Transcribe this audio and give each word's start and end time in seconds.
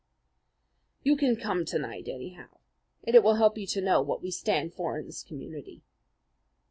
"You 1.03 1.15
can 1.15 1.35
come 1.35 1.63
to 1.65 1.77
night, 1.77 2.07
anyhow, 2.07 2.47
and 3.03 3.15
it 3.15 3.23
will 3.23 3.35
help 3.35 3.55
you 3.55 3.67
to 3.67 3.81
know 3.81 4.01
what 4.01 4.23
we 4.23 4.31
stand 4.31 4.73
for 4.73 4.97
in 4.97 5.05
this 5.05 5.21
community. 5.21 5.83